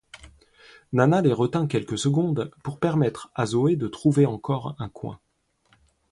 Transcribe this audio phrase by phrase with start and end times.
[0.93, 5.19] Nana les retint quelques secondes, pour permettre à Zoé de trouver encore un coin.